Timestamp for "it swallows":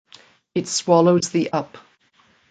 0.55-1.29